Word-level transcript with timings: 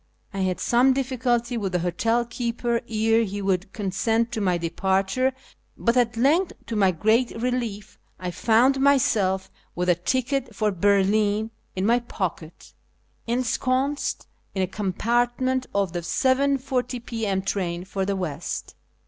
I 0.33 0.39
had 0.39 0.59
some 0.59 0.93
difficulty 0.93 1.57
with 1.57 1.73
the 1.73 1.77
hotel 1.77 2.25
keeper 2.25 2.81
ere 2.89 3.21
he 3.23 3.39
would 3.39 3.71
consent 3.71 4.31
to 4.31 4.41
my 4.41 4.57
departure, 4.57 5.31
but 5.77 5.95
at 5.95 6.17
length, 6.17 6.53
to 6.65 6.75
my 6.75 6.89
great 6.89 7.39
relief, 7.39 7.99
I 8.17 8.31
found 8.31 8.79
myself, 8.81 9.51
with 9.75 9.89
a 9.89 9.93
ticket 9.93 10.55
for 10.55 10.71
Berlin 10.71 11.51
in 11.75 11.85
my 11.85 11.99
pocket, 11.99 12.73
ensconced 13.27 14.25
in 14.55 14.63
a 14.63 14.67
compartment 14.67 15.67
of 15.71 15.93
the 15.93 16.01
7.40 16.01 17.05
p.m. 17.05 17.43
train 17.43 17.85
for 17.85 18.03
the 18.03 18.15
west. 18.15 18.73